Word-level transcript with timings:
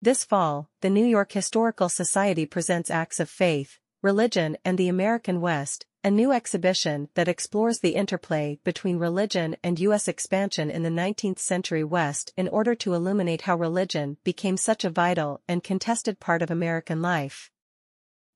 This 0.00 0.24
fall, 0.24 0.70
the 0.80 0.90
New 0.90 1.04
York 1.04 1.32
Historical 1.32 1.88
Society 1.88 2.46
presents 2.46 2.88
Acts 2.88 3.18
of 3.18 3.28
Faith, 3.28 3.80
Religion 4.00 4.56
and 4.64 4.78
the 4.78 4.88
American 4.88 5.40
West, 5.40 5.86
a 6.04 6.10
new 6.10 6.30
exhibition 6.30 7.08
that 7.14 7.26
explores 7.26 7.80
the 7.80 7.96
interplay 7.96 8.60
between 8.62 9.00
religion 9.00 9.56
and 9.64 9.80
U.S. 9.80 10.06
expansion 10.06 10.70
in 10.70 10.84
the 10.84 10.88
19th 10.88 11.40
century 11.40 11.82
West 11.82 12.32
in 12.36 12.46
order 12.46 12.76
to 12.76 12.94
illuminate 12.94 13.42
how 13.42 13.56
religion 13.56 14.18
became 14.22 14.56
such 14.56 14.84
a 14.84 14.90
vital 14.90 15.40
and 15.48 15.64
contested 15.64 16.20
part 16.20 16.42
of 16.42 16.50
American 16.52 17.02
life. 17.02 17.50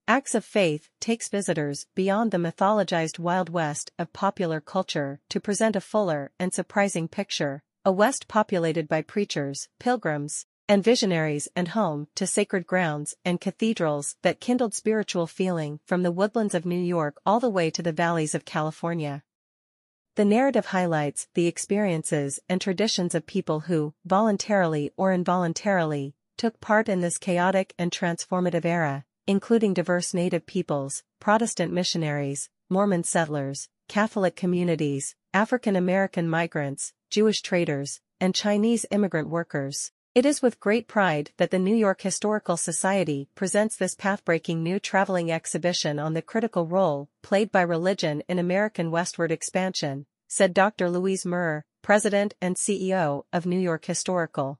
Acts 0.05 0.35
of 0.35 0.43
Faith 0.43 0.89
takes 0.99 1.29
visitors 1.29 1.87
beyond 1.95 2.31
the 2.31 2.37
mythologized 2.37 3.19
Wild 3.19 3.47
West 3.47 3.93
of 3.97 4.11
popular 4.11 4.59
culture 4.59 5.21
to 5.29 5.39
present 5.39 5.77
a 5.77 5.81
fuller 5.81 6.33
and 6.37 6.53
surprising 6.53 7.07
picture, 7.07 7.63
a 7.85 7.91
West 7.93 8.27
populated 8.27 8.89
by 8.89 9.01
preachers, 9.01 9.69
pilgrims, 9.79 10.45
and 10.73 10.83
visionaries 10.83 11.47
and 11.55 11.67
home 11.67 12.07
to 12.15 12.25
sacred 12.25 12.65
grounds 12.65 13.13
and 13.23 13.39
cathedrals 13.39 14.15
that 14.23 14.39
kindled 14.39 14.73
spiritual 14.73 15.27
feeling 15.27 15.79
from 15.85 16.01
the 16.01 16.11
woodlands 16.11 16.55
of 16.55 16.65
New 16.65 16.81
York 16.81 17.15
all 17.27 17.39
the 17.39 17.47
way 17.47 17.69
to 17.69 17.83
the 17.83 17.91
valleys 17.91 18.33
of 18.33 18.43
California. 18.43 19.21
The 20.15 20.25
narrative 20.25 20.65
highlights 20.65 21.27
the 21.35 21.45
experiences 21.45 22.39
and 22.49 22.59
traditions 22.59 23.13
of 23.13 23.27
people 23.27 23.59
who, 23.59 23.93
voluntarily 24.03 24.91
or 24.97 25.13
involuntarily, 25.13 26.15
took 26.37 26.59
part 26.59 26.89
in 26.89 27.01
this 27.01 27.19
chaotic 27.19 27.75
and 27.77 27.91
transformative 27.91 28.65
era, 28.65 29.05
including 29.27 29.75
diverse 29.75 30.11
native 30.11 30.47
peoples, 30.47 31.03
Protestant 31.19 31.71
missionaries, 31.71 32.49
Mormon 32.67 33.03
settlers, 33.03 33.69
Catholic 33.87 34.35
communities, 34.35 35.13
African 35.35 35.75
American 35.75 36.27
migrants, 36.27 36.93
Jewish 37.11 37.43
traders, 37.43 38.01
and 38.19 38.33
Chinese 38.33 38.87
immigrant 38.89 39.29
workers. 39.29 39.91
It 40.15 40.27
is 40.27 40.43
with 40.43 40.59
great 40.59 40.87
pride 40.87 41.31
that 41.37 41.49
the 41.49 41.57
New 41.57 41.75
York 41.75 42.03
Historical 42.03 42.55
Society 42.55 43.29
presents 43.33 43.75
this 43.75 43.95
pathbreaking 43.95 44.57
new 44.57 44.79
traveling 44.79 45.31
exhibition 45.31 45.97
on 45.97 46.13
the 46.13 46.21
critical 46.21 46.67
role 46.67 47.09
played 47.23 47.51
by 47.51 47.63
religion 47.63 48.21
in 48.29 48.37
American 48.37 48.91
westward 48.91 49.31
expansion, 49.31 50.05
said 50.27 50.53
Dr. 50.53 50.87
Louise 50.87 51.25
Mirrer, 51.25 51.65
President 51.81 52.35
and 52.39 52.55
CEO 52.55 53.23
of 53.33 53.47
New 53.47 53.57
York 53.57 53.85
Historical. 53.85 54.59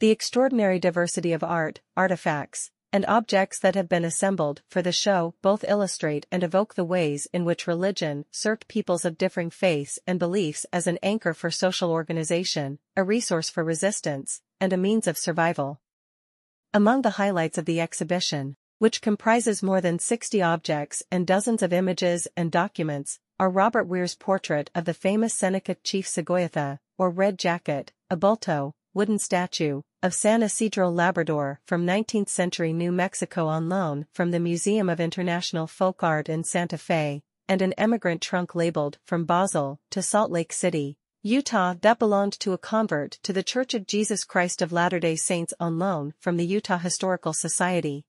The 0.00 0.10
extraordinary 0.10 0.80
diversity 0.80 1.32
of 1.32 1.44
art, 1.44 1.80
artifacts, 1.96 2.72
and 2.92 3.06
objects 3.06 3.60
that 3.60 3.76
have 3.76 3.88
been 3.88 4.04
assembled 4.04 4.62
for 4.68 4.82
the 4.82 4.90
show 4.90 5.34
both 5.40 5.64
illustrate 5.68 6.26
and 6.32 6.42
evoke 6.42 6.74
the 6.74 6.84
ways 6.84 7.28
in 7.32 7.44
which 7.44 7.68
religion 7.68 8.24
served 8.32 8.66
peoples 8.66 9.04
of 9.04 9.18
differing 9.18 9.50
faiths 9.50 10.00
and 10.04 10.18
beliefs 10.18 10.66
as 10.72 10.88
an 10.88 10.98
anchor 11.00 11.32
for 11.32 11.48
social 11.48 11.92
organization, 11.92 12.80
a 12.96 13.04
resource 13.04 13.48
for 13.48 13.62
resistance, 13.62 14.40
and 14.60 14.72
a 14.72 14.76
means 14.76 15.06
of 15.06 15.18
survival. 15.18 15.80
Among 16.74 17.02
the 17.02 17.10
highlights 17.10 17.58
of 17.58 17.64
the 17.64 17.80
exhibition, 17.80 18.56
which 18.78 19.00
comprises 19.00 19.62
more 19.62 19.80
than 19.80 19.98
60 19.98 20.40
objects 20.42 21.02
and 21.10 21.26
dozens 21.26 21.62
of 21.62 21.72
images 21.72 22.28
and 22.36 22.52
documents, 22.52 23.18
are 23.40 23.50
Robert 23.50 23.84
Weir's 23.84 24.14
portrait 24.14 24.70
of 24.74 24.84
the 24.84 24.94
famous 24.94 25.34
Seneca 25.34 25.76
chief 25.82 26.06
Sagoyewatha, 26.06 26.78
or 26.96 27.10
Red 27.10 27.38
Jacket, 27.38 27.92
a 28.10 28.16
bulto, 28.16 28.72
wooden 28.94 29.18
statue, 29.18 29.82
of 30.02 30.14
San 30.14 30.42
Isidro 30.42 30.90
Labrador 30.90 31.60
from 31.66 31.86
19th-century 31.86 32.72
New 32.72 32.92
Mexico 32.92 33.46
on 33.46 33.68
loan 33.68 34.06
from 34.12 34.30
the 34.30 34.40
Museum 34.40 34.88
of 34.88 35.00
International 35.00 35.66
Folk 35.66 36.02
Art 36.02 36.28
in 36.28 36.44
Santa 36.44 36.78
Fe, 36.78 37.22
and 37.48 37.62
an 37.62 37.72
emigrant 37.74 38.20
trunk 38.20 38.54
labeled 38.54 38.98
From 39.04 39.24
Basel 39.24 39.80
to 39.90 40.02
Salt 40.02 40.30
Lake 40.30 40.52
City, 40.52 40.98
Utah 41.24 41.74
that 41.80 41.98
belonged 41.98 42.38
to 42.38 42.52
a 42.52 42.58
convert 42.58 43.18
to 43.24 43.32
the 43.32 43.42
Church 43.42 43.74
of 43.74 43.88
Jesus 43.88 44.22
Christ 44.22 44.62
of 44.62 44.70
Latter-day 44.70 45.16
Saints 45.16 45.52
on 45.58 45.76
loan 45.76 46.14
from 46.20 46.36
the 46.36 46.46
Utah 46.46 46.78
Historical 46.78 47.32
Society. 47.32 48.04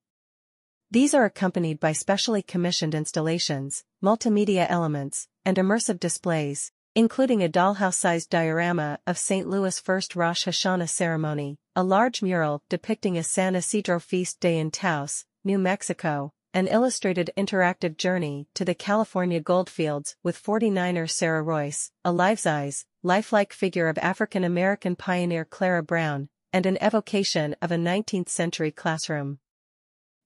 These 0.92 1.16
are 1.16 1.26
accompanied 1.26 1.80
by 1.80 1.92
specially 1.92 2.44
commissioned 2.44 2.94
installations, 2.94 3.84
multimedia 4.04 4.68
elements, 4.70 5.28
and 5.44 5.58
immersive 5.58 6.00
displays, 6.00 6.72
including 6.94 7.42
a 7.44 7.50
dollhouse-sized 7.50 8.30
diorama 8.30 9.00
of 9.08 9.18
St. 9.18 9.50
Louis' 9.50 9.80
first 9.80 10.16
Rosh 10.16 10.46
Hashanah 10.46 10.90
ceremony, 10.90 11.58
a 11.76 11.82
large 11.82 12.22
mural 12.22 12.62
depicting 12.70 13.18
a 13.18 13.24
San 13.24 13.56
Isidro 13.56 14.00
feast 14.00 14.40
day 14.40 14.60
in 14.60 14.70
Taos, 14.70 15.26
New 15.44 15.58
Mexico, 15.58 16.32
an 16.54 16.68
illustrated 16.68 17.30
interactive 17.38 17.96
journey 17.96 18.48
to 18.56 18.66
the 18.66 18.74
California 18.74 19.40
goldfields 19.40 20.16
with 20.24 20.42
49er 20.42 21.10
Sarah 21.10 21.44
Royce, 21.44 21.92
a 22.04 22.12
life-size, 22.12 22.86
lifelike 23.04 23.54
figure 23.54 23.88
of 23.88 24.00
African-American 24.00 24.96
pioneer 24.96 25.46
Clara 25.46 25.84
Brown, 25.84 26.30
and 26.52 26.66
an 26.66 26.78
evocation 26.82 27.56
of 27.62 27.72
a 27.72 27.76
19th-century 27.76 28.72
classroom. 28.72 29.38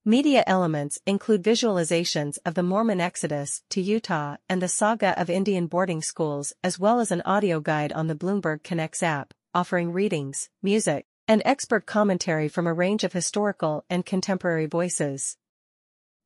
Media 0.06 0.44
elements 0.48 1.00
include 1.06 1.44
visualizations 1.44 2.38
of 2.46 2.54
the 2.56 2.64
Mormon 2.64 3.02
exodus 3.02 3.62
to 3.70 3.82
Utah 3.82 4.38
and 4.48 4.62
the 4.62 4.68
saga 4.68 5.20
of 5.20 5.30
Indian 5.30 5.68
boarding 5.68 6.02
schools 6.02 6.54
as 6.64 6.80
well 6.80 7.00
as 7.00 7.12
an 7.12 7.22
audio 7.26 7.60
guide 7.60 7.92
on 7.94 8.08
the 8.08 8.16
Bloomberg 8.16 8.64
Connects 8.64 9.04
app, 9.04 9.34
offering 9.54 9.92
readings, 9.92 10.50
music, 10.62 11.06
and 11.28 11.42
expert 11.46 11.86
commentary 11.86 12.48
from 12.48 12.68
a 12.68 12.74
range 12.74 13.04
of 13.04 13.14
historical 13.14 13.86
and 13.90 14.06
contemporary 14.06 14.66
voices. 14.66 15.38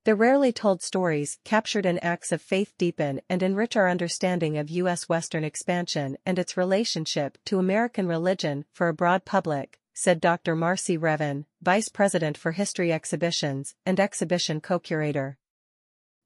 The 0.08 0.16
rarely 0.16 0.54
told 0.54 0.82
stories 0.82 1.38
captured 1.44 1.86
in 1.86 2.00
acts 2.00 2.32
of 2.32 2.42
faith 2.42 2.74
deepen 2.78 3.20
and 3.30 3.44
enrich 3.44 3.76
our 3.76 3.90
understanding 3.90 4.58
of 4.58 4.70
U.S. 4.70 5.10
Western 5.10 5.44
expansion 5.44 6.18
and 6.26 6.40
its 6.40 6.56
relationship 6.56 7.38
to 7.44 7.60
American 7.60 8.08
religion 8.08 8.64
for 8.72 8.88
a 8.88 8.94
broad 8.94 9.26
public, 9.26 9.82
said 9.94 10.22
Dr. 10.22 10.56
Marci 10.56 10.98
Reaven, 10.98 11.46
Vice 11.62 11.90
President 11.90 12.38
for 12.38 12.54
History 12.54 12.90
Exhibitions 12.90 13.76
and 13.86 14.00
Exhibition 14.00 14.62
Co-Curator. 14.62 15.38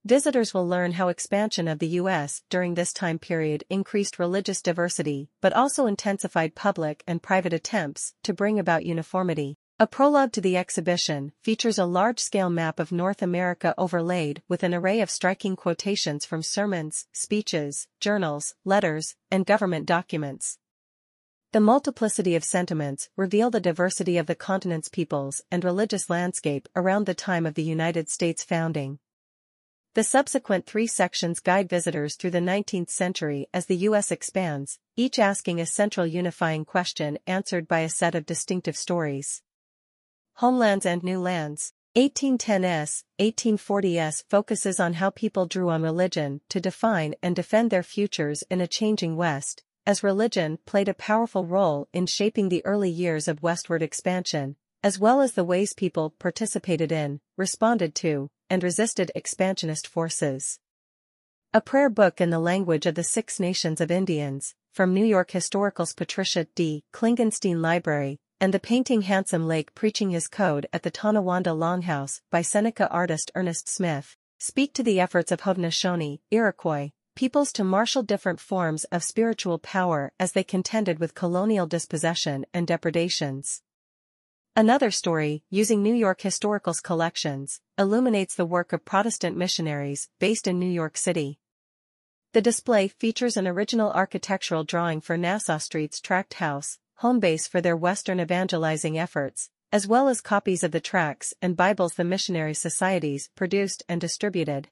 Visitors 0.05 0.53
will 0.53 0.67
learn 0.67 0.91
how 0.91 1.07
expansion 1.07 1.67
of 1.67 1.79
the 1.79 1.97
U.S. 2.01 2.43
during 2.51 2.75
this 2.75 2.93
time 2.93 3.17
period 3.17 3.63
increased 3.67 4.19
religious 4.19 4.61
diversity 4.61 5.31
but 5.41 5.53
also 5.53 5.87
intensified 5.87 6.53
public 6.53 7.03
and 7.07 7.23
private 7.23 7.51
attempts 7.51 8.13
to 8.21 8.31
bring 8.31 8.59
about 8.59 8.85
uniformity. 8.85 9.57
A 9.81 9.87
prologue 9.87 10.31
to 10.33 10.41
the 10.41 10.57
exhibition 10.57 11.31
features 11.41 11.79
a 11.79 11.85
large-scale 11.85 12.51
map 12.51 12.79
of 12.79 12.91
North 12.91 13.23
America 13.23 13.73
overlaid 13.79 14.43
with 14.47 14.61
an 14.61 14.75
array 14.75 15.01
of 15.01 15.09
striking 15.09 15.55
quotations 15.55 16.23
from 16.23 16.43
sermons, 16.43 17.07
speeches, 17.13 17.87
journals, 17.99 18.53
letters, 18.63 19.15
and 19.31 19.43
government 19.43 19.87
documents. 19.87 20.59
The 21.51 21.61
multiplicity 21.61 22.35
of 22.35 22.43
sentiments 22.43 23.09
reveal 23.17 23.49
the 23.49 23.59
diversity 23.59 24.19
of 24.19 24.27
the 24.27 24.35
continent's 24.35 24.87
peoples 24.87 25.41
and 25.49 25.65
religious 25.65 26.11
landscape 26.11 26.69
around 26.75 27.07
the 27.07 27.15
time 27.15 27.47
of 27.47 27.55
the 27.55 27.63
United 27.63 28.07
States 28.07 28.43
founding. 28.43 28.99
The 29.95 30.03
subsequent 30.03 30.67
three 30.67 30.85
sections 30.85 31.39
guide 31.39 31.67
visitors 31.67 32.17
through 32.17 32.29
the 32.29 32.37
19th 32.37 32.91
century 32.91 33.47
as 33.51 33.65
the 33.65 33.77
U.S. 33.77 34.11
expands, 34.11 34.77
each 34.95 35.17
asking 35.17 35.59
a 35.59 35.65
central 35.65 36.05
unifying 36.05 36.65
question 36.65 37.17
answered 37.25 37.67
by 37.67 37.79
a 37.79 37.89
set 37.89 38.13
of 38.13 38.27
distinctive 38.27 38.77
stories. 38.77 39.41
Homelands 40.35 40.85
and 40.85 41.03
New 41.03 41.19
Lands. 41.19 41.73
1810s, 41.95 43.03
1840s 43.19 44.23
focuses 44.29 44.79
on 44.79 44.93
how 44.93 45.09
people 45.09 45.45
drew 45.45 45.69
on 45.69 45.81
religion 45.81 46.39
to 46.49 46.61
define 46.61 47.13
and 47.21 47.35
defend 47.35 47.69
their 47.69 47.83
futures 47.83 48.43
in 48.49 48.61
a 48.61 48.67
changing 48.67 49.17
West, 49.17 49.61
as 49.85 50.01
religion 50.01 50.57
played 50.65 50.87
a 50.87 50.93
powerful 50.93 51.45
role 51.45 51.89
in 51.91 52.05
shaping 52.05 52.47
the 52.47 52.65
early 52.65 52.89
years 52.89 53.27
of 53.27 53.43
westward 53.43 53.81
expansion, 53.81 54.55
as 54.81 54.97
well 54.97 55.19
as 55.19 55.33
the 55.33 55.43
ways 55.43 55.73
people 55.73 56.11
participated 56.11 56.91
in, 56.91 57.19
responded 57.37 57.93
to, 57.93 58.29
and 58.49 58.63
resisted 58.63 59.11
expansionist 59.13 59.85
forces. 59.85 60.59
A 61.53 61.59
prayer 61.59 61.89
book 61.89 62.21
in 62.21 62.29
the 62.29 62.39
language 62.39 62.85
of 62.85 62.95
the 62.95 63.03
Six 63.03 63.37
Nations 63.37 63.81
of 63.81 63.91
Indians, 63.91 64.55
from 64.71 64.93
New 64.93 65.05
York 65.05 65.31
Historical's 65.31 65.93
Patricia 65.93 66.45
D. 66.55 66.85
Klingenstein 66.93 67.61
Library, 67.61 68.21
and 68.41 68.55
the 68.55 68.59
painting 68.59 69.03
Handsome 69.03 69.47
Lake 69.47 69.75
Preaching 69.75 70.09
His 70.09 70.27
Code 70.27 70.65
at 70.73 70.81
the 70.81 70.89
Tonawanda 70.89 71.51
Longhouse 71.51 72.21
by 72.31 72.41
Seneca 72.41 72.89
artist 72.89 73.29
Ernest 73.35 73.69
Smith, 73.69 74.17
speak 74.39 74.73
to 74.73 74.81
the 74.81 74.99
efforts 74.99 75.31
of 75.31 75.41
Haudenosaunee, 75.41 76.21
Iroquois, 76.31 76.89
peoples 77.15 77.51
to 77.51 77.63
marshal 77.63 78.01
different 78.01 78.39
forms 78.39 78.83
of 78.85 79.03
spiritual 79.03 79.59
power 79.59 80.11
as 80.19 80.31
they 80.31 80.43
contended 80.43 80.97
with 80.97 81.13
colonial 81.13 81.67
dispossession 81.67 82.47
and 82.51 82.65
depredations. 82.65 83.61
Another 84.55 84.89
story, 84.89 85.43
using 85.51 85.83
New 85.83 85.93
York 85.93 86.21
Historical's 86.21 86.79
collections, 86.79 87.61
illuminates 87.77 88.33
the 88.33 88.45
work 88.47 88.73
of 88.73 88.83
Protestant 88.83 89.37
missionaries 89.37 90.09
based 90.17 90.47
in 90.47 90.57
New 90.57 90.65
York 90.65 90.97
City. 90.97 91.37
The 92.33 92.41
display 92.41 92.87
features 92.87 93.37
an 93.37 93.47
original 93.47 93.91
architectural 93.91 94.63
drawing 94.63 94.99
for 94.99 95.15
Nassau 95.15 95.59
Street's 95.59 96.01
tract 96.01 96.35
house, 96.35 96.79
home 97.01 97.19
base 97.19 97.47
for 97.47 97.61
their 97.61 97.75
Western 97.75 98.19
evangelizing 98.19 98.95
efforts, 98.95 99.49
as 99.71 99.87
well 99.87 100.07
as 100.07 100.21
copies 100.21 100.63
of 100.63 100.71
the 100.71 100.79
tracts 100.79 101.33
and 101.41 101.57
Bibles 101.57 101.95
the 101.95 102.03
missionary 102.03 102.53
societies 102.53 103.27
produced 103.35 103.81
and 103.89 103.99
distributed. 103.99 104.69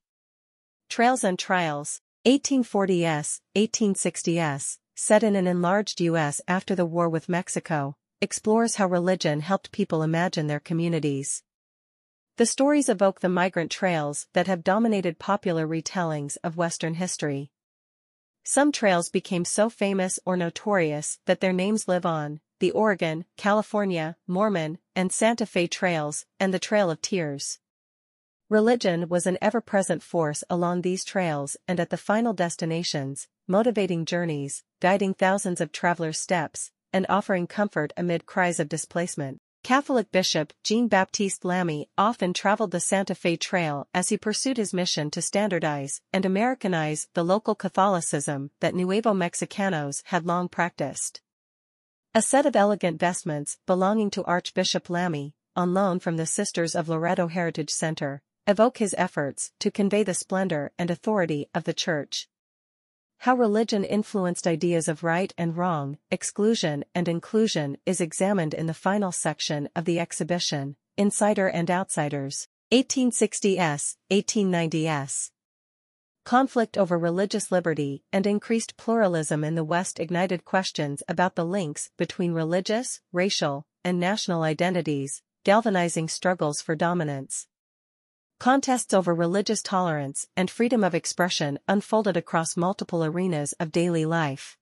Trails 0.90 1.24
and 1.24 1.40
Trials, 1.40 2.02
1840s, 2.28 3.42
1860s, 3.56 4.78
set 4.96 5.24
in 5.24 5.36
an 5.36 5.48
enlarged 5.48 6.00
U.S. 6.02 6.40
after 6.48 6.76
the 6.76 6.86
war 6.86 7.10
with 7.10 7.30
Mexico, 7.30 7.96
explores 8.22 8.76
how 8.76 8.86
religion 8.86 9.40
helped 9.40 9.72
people 9.72 10.04
imagine 10.04 10.46
their 10.46 10.60
communities. 10.60 11.42
The 12.38 12.46
stories 12.46 12.90
evoke 12.90 13.22
the 13.22 13.30
migrant 13.30 13.72
trails 13.72 14.28
that 14.34 14.46
have 14.46 14.64
dominated 14.64 15.18
popular 15.18 15.68
retellings 15.68 16.38
of 16.44 16.58
Western 16.58 16.94
history. 16.94 17.50
Some 18.52 18.72
trails 18.72 19.10
became 19.10 19.46
so 19.46 19.70
famous 19.70 20.18
or 20.26 20.36
notorious 20.36 21.20
that 21.28 21.40
their 21.40 21.54
names 21.54 21.88
live 21.88 22.04
on, 22.04 22.40
the 22.58 22.72
Oregon, 22.72 23.26
California, 23.38 24.18
Mormon, 24.26 24.80
and 24.96 25.12
Santa 25.12 25.46
Fe 25.46 25.68
trails, 25.68 26.26
and 26.40 26.52
the 26.52 26.58
Trail 26.58 26.90
of 26.90 27.00
Tears. 27.00 27.60
Religion 28.50 29.08
was 29.08 29.28
an 29.28 29.38
ever-present 29.40 30.02
force 30.02 30.44
along 30.50 30.82
these 30.82 31.06
trails 31.06 31.58
and 31.68 31.80
at 31.80 31.92
the 31.92 31.96
final 31.96 32.34
destinations, 32.34 33.28
motivating 33.48 34.04
journeys, 34.04 34.64
guiding 34.80 35.14
thousands 35.14 35.62
of 35.62 35.72
travelers' 35.72 36.20
steps, 36.20 36.72
and 36.92 37.06
offering 37.08 37.46
comfort 37.46 37.94
amid 37.96 38.26
cries 38.26 38.60
of 38.60 38.68
displacement. 38.68 39.40
Catholic 39.64 40.12
Bishop 40.12 40.54
Jean-Baptiste 40.64 41.44
Lamy 41.44 41.90
often 41.98 42.34
traveled 42.34 42.72
the 42.72 42.80
Santa 42.80 43.14
Fe 43.14 43.36
Trail 43.36 43.88
as 43.94 44.10
he 44.10 44.18
pursued 44.18 44.58
his 44.58 44.74
mission 44.74 45.12
to 45.12 45.22
standardize 45.22 46.02
and 46.14 46.26
Americanize 46.26 47.08
the 47.14 47.24
local 47.24 47.56
Catholicism 47.56 48.52
that 48.62 48.74
Nuevo 48.74 49.14
Mexicanos 49.14 50.02
had 50.06 50.26
long 50.26 50.48
practiced. 50.48 51.22
A 52.16 52.22
set 52.22 52.46
of 52.46 52.56
elegant 52.56 53.00
vestments 53.00 53.58
belonging 53.68 54.10
to 54.12 54.24
Archbishop 54.24 54.90
Lamy, 54.90 55.36
on 55.56 55.74
loan 55.74 56.00
from 56.00 56.18
the 56.18 56.26
Sisters 56.26 56.74
of 56.74 56.90
Loreto 56.90 57.28
Heritage 57.28 57.70
Center, 57.70 58.24
evoke 58.48 58.78
his 58.80 58.96
efforts 58.98 59.52
to 59.60 59.70
convey 59.70 60.04
the 60.04 60.14
splendor 60.14 60.72
and 60.80 60.90
authority 60.90 61.48
of 61.54 61.66
the 61.66 61.74
Church. 61.74 62.28
How 63.24 63.36
religion 63.36 63.84
influenced 63.84 64.48
ideas 64.48 64.88
of 64.88 65.04
right 65.04 65.34
and 65.38 65.58
wrong, 65.58 65.98
exclusion 66.10 66.86
and 66.96 67.06
inclusion 67.06 67.76
is 67.86 68.00
examined 68.00 68.54
in 68.54 68.66
the 68.68 68.74
final 68.74 69.12
section 69.12 69.68
of 69.76 69.84
the 69.84 70.00
exhibition, 70.00 70.78
Insider 70.96 71.50
and 71.50 71.70
Outsiders, 71.70 72.48
1860s, 72.72 73.98
1890s. 74.10 75.32
Conflict 76.24 76.78
over 76.78 76.98
religious 76.98 77.52
liberty 77.52 78.06
and 78.14 78.26
increased 78.26 78.78
pluralism 78.78 79.44
in 79.44 79.56
the 79.56 79.66
West 79.66 80.00
ignited 80.00 80.46
questions 80.46 81.04
about 81.10 81.36
the 81.36 81.44
links 81.44 81.90
between 81.98 82.32
religious, 82.32 83.02
racial, 83.12 83.66
and 83.84 84.00
national 84.00 84.44
identities, 84.44 85.22
galvanizing 85.44 86.08
struggles 86.08 86.62
for 86.62 86.74
dominance. 86.74 87.49
Contests 88.40 88.94
over 88.94 89.14
religious 89.14 89.62
tolerance 89.62 90.26
and 90.38 90.50
freedom 90.50 90.82
of 90.82 90.96
expression 90.96 91.60
unfolded 91.68 92.16
across 92.16 92.56
multiple 92.56 93.04
arenas 93.04 93.52
of 93.60 93.70
daily 93.70 94.06
life. 94.06 94.58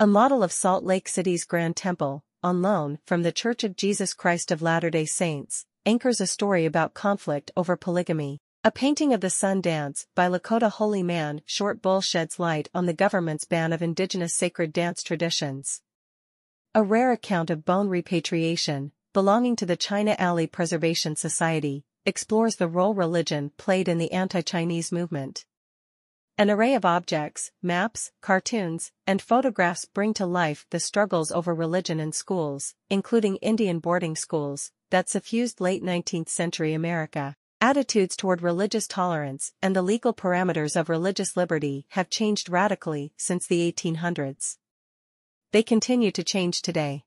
A 0.00 0.06
model 0.06 0.42
of 0.42 0.52
Salt 0.52 0.84
Lake 0.84 1.06
City's 1.06 1.44
Grand 1.44 1.76
Temple, 1.76 2.24
on 2.42 2.62
loan 2.62 2.98
from 3.04 3.24
the 3.24 3.30
Church 3.30 3.62
of 3.62 3.76
Jesus 3.76 4.14
Christ 4.14 4.50
of 4.50 4.62
Latter-day 4.62 5.04
Saints, 5.04 5.66
anchors 5.84 6.18
a 6.18 6.26
story 6.26 6.64
about 6.64 6.94
conflict 6.94 7.50
over 7.58 7.76
polygamy. 7.76 8.40
A 8.64 8.70
painting 8.70 9.12
of 9.12 9.20
the 9.20 9.28
Sun 9.28 9.60
Dance 9.60 10.06
by 10.14 10.26
Lakota 10.26 10.70
Holy 10.70 11.02
Man 11.02 11.42
Short 11.44 11.82
Bull 11.82 12.00
sheds 12.00 12.38
light 12.38 12.70
on 12.72 12.86
the 12.86 12.94
government's 12.94 13.44
ban 13.44 13.74
of 13.74 13.82
indigenous 13.82 14.34
sacred 14.34 14.72
dance 14.72 15.02
traditions. 15.02 15.82
A 16.74 16.82
rare 16.82 17.12
account 17.12 17.50
of 17.50 17.66
bone 17.66 17.88
repatriation, 17.88 18.92
belonging 19.12 19.56
to 19.56 19.66
the 19.66 19.76
China 19.76 20.16
Alley 20.18 20.46
Preservation 20.46 21.16
Society, 21.16 21.84
explores 22.08 22.56
the 22.56 22.66
role 22.66 22.94
religion 22.94 23.52
played 23.58 23.86
in 23.86 23.98
the 23.98 24.12
anti-Chinese 24.12 24.90
movement. 24.90 25.44
An 26.38 26.50
array 26.50 26.72
of 26.72 26.86
objects, 26.86 27.50
maps, 27.60 28.12
cartoons, 28.22 28.92
and 29.06 29.20
photographs 29.20 29.84
bring 29.84 30.14
to 30.14 30.24
life 30.24 30.64
the 30.70 30.80
struggles 30.80 31.30
over 31.30 31.54
religion 31.54 32.00
in 32.00 32.12
schools, 32.12 32.74
including 32.88 33.36
Indian 33.36 33.78
boarding 33.78 34.16
schools, 34.16 34.72
that 34.88 35.10
suffused 35.10 35.60
late 35.60 35.82
19th 35.82 36.30
century 36.30 36.72
America. 36.72 37.36
Attitudes 37.60 38.16
toward 38.16 38.40
religious 38.40 38.86
tolerance 38.86 39.52
and 39.60 39.76
the 39.76 39.82
legal 39.82 40.14
parameters 40.14 40.80
of 40.80 40.88
religious 40.88 41.36
liberty 41.36 41.84
have 41.90 42.08
changed 42.08 42.48
radically 42.48 43.12
since 43.18 43.46
the 43.46 43.70
1800s. 43.70 44.56
They 45.52 45.62
continue 45.62 46.10
to 46.12 46.24
change 46.24 46.62
today. 46.62 47.04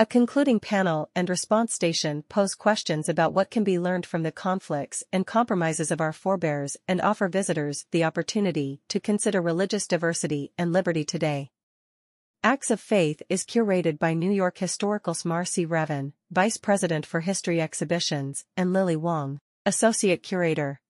A 0.00 0.06
concluding 0.06 0.60
panel 0.60 1.10
and 1.16 1.28
response 1.28 1.74
station 1.74 2.22
pose 2.28 2.54
questions 2.54 3.08
about 3.08 3.34
what 3.34 3.50
can 3.50 3.64
be 3.64 3.80
learned 3.80 4.06
from 4.06 4.22
the 4.22 4.30
conflicts 4.30 5.02
and 5.12 5.26
compromises 5.26 5.90
of 5.90 6.00
our 6.00 6.12
forebears 6.12 6.76
and 6.86 7.00
offer 7.00 7.26
visitors 7.26 7.84
the 7.90 8.04
opportunity 8.04 8.80
to 8.90 9.00
consider 9.00 9.42
religious 9.42 9.88
diversity 9.88 10.52
and 10.56 10.72
liberty 10.72 11.04
today. 11.04 11.50
Acts 12.44 12.70
of 12.70 12.78
Faith 12.80 13.22
is 13.28 13.44
curated 13.44 13.98
by 13.98 14.14
New 14.14 14.30
York 14.30 14.58
Historical's 14.58 15.24
Marci 15.24 15.68
Reaven, 15.68 16.12
Vice 16.30 16.58
President 16.58 17.04
for 17.04 17.18
History 17.18 17.60
Exhibitions, 17.60 18.44
and 18.56 18.72
Lily 18.72 18.94
Wong, 18.94 19.40
Associate 19.66 20.22
Curator. 20.22 20.80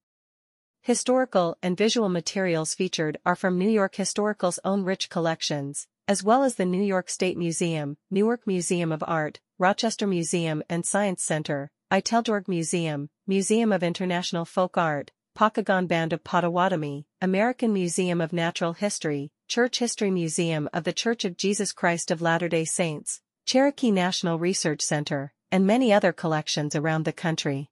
Historical 0.83 1.57
and 1.63 1.79
visual 1.79 2.11
materials 2.11 2.75
featured 2.75 3.17
are 3.25 3.37
from 3.37 3.57
New 3.57 3.71
York 3.71 3.95
Historical's 3.95 4.59
own 4.67 4.85
rich 4.85 5.09
collections, 5.09 5.87
as 6.09 6.25
well 6.25 6.43
as 6.43 6.55
the 6.55 6.65
New 6.65 6.83
York 6.83 7.11
State 7.11 7.37
Museum, 7.37 7.99
Newark 8.11 8.47
Museum 8.47 8.93
of 8.93 9.05
Art, 9.07 9.41
Rochester 9.59 10.07
Museum 10.07 10.63
and 10.71 10.87
Science 10.87 11.23
Center, 11.23 11.71
Eiteljorg 11.93 12.49
Museum, 12.49 13.11
Museum 13.27 13.73
of 13.73 13.83
International 13.83 14.47
Folk 14.47 14.79
Art, 14.79 15.13
Pokagon 15.37 15.87
Band 15.87 16.15
of 16.15 16.25
Potawatomi, 16.25 17.07
American 17.21 17.75
Museum 17.75 18.23
of 18.23 18.33
Natural 18.33 18.73
History, 18.73 19.31
Church 19.49 19.81
History 19.81 20.11
Museum 20.11 20.67
of 20.73 20.85
the 20.85 20.95
Church 20.95 21.27
of 21.27 21.37
Jesus 21.37 21.73
Christ 21.73 22.11
of 22.11 22.23
Latter-day 22.23 22.65
Saints, 22.65 23.21
Cherokee 23.45 23.91
National 23.91 24.39
Research 24.39 24.81
Center, 24.81 25.35
and 25.53 25.67
many 25.67 25.93
other 25.93 26.15
collections 26.15 26.75
around 26.75 27.05
the 27.05 27.13
country. 27.13 27.69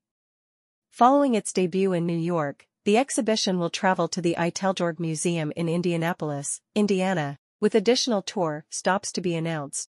Following 0.91 1.35
its 1.35 1.55
debut 1.55 1.95
in 1.95 2.05
New 2.05 2.19
York, 2.19 2.67
the 2.85 2.99
exhibition 2.99 3.59
will 3.59 3.71
travel 3.71 4.09
to 4.09 4.21
the 4.21 4.37
Eiteljorg 4.39 5.01
Museum 5.01 5.53
in 5.57 5.71
Indianapolis, 5.71 6.61
Indiana, 6.75 7.39
with 7.61 7.75
additional 7.75 8.23
tour 8.23 8.65
stops 8.69 9.13
to 9.13 9.21
be 9.21 9.35
announced. 9.35 9.89